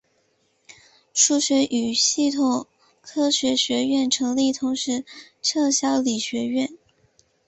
[1.13, 2.65] 数学与系统
[3.01, 5.05] 科学学院成立同时
[5.43, 6.75] 撤销理学院。